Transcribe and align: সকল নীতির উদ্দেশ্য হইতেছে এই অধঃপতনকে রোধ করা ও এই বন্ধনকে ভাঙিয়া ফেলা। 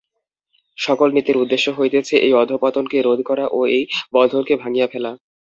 সকল 0.77 1.07
নীতির 1.15 1.37
উদ্দেশ্য 1.37 1.67
হইতেছে 1.77 2.15
এই 2.25 2.33
অধঃপতনকে 2.41 2.97
রোধ 3.01 3.19
করা 3.29 3.45
ও 3.49 3.69
এই 3.75 3.83
বন্ধনকে 4.13 4.53
ভাঙিয়া 4.61 4.87
ফেলা। 4.87 5.11